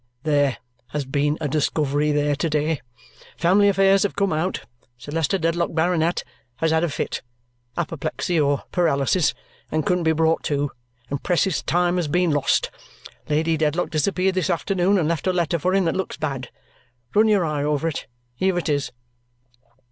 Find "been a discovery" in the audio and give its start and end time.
1.05-2.11